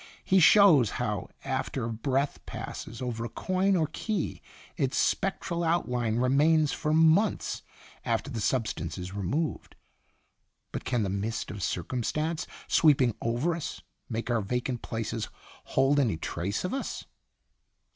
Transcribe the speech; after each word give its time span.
He 0.25 0.39
shows 0.39 0.89
how 0.97 1.29
after 1.45 1.83
a 1.85 1.93
breath 1.93 2.43
passes 2.47 3.03
over 3.03 3.23
a 3.23 3.29
coin 3.29 3.75
or 3.75 3.85
key, 3.85 4.41
its 4.75 4.97
spectral 4.97 5.63
outline 5.63 6.15
remains 6.15 6.71
for 6.71 6.91
months 6.91 7.61
after 8.03 8.31
the 8.31 8.41
substance 8.41 8.97
is 8.97 9.13
removed. 9.13 9.75
But 10.71 10.85
can 10.85 11.03
the 11.03 11.09
mist 11.09 11.51
of 11.51 11.61
circumstance 11.61 12.47
sweeping 12.67 13.13
over 13.21 13.53
us 13.55 13.83
make 14.09 14.31
our 14.31 14.41
vacant 14.41 14.81
places 14.81 15.29
hold 15.65 15.99
any 15.99 16.17
trace 16.17 16.63
of 16.65 16.73
us?" 16.73 17.05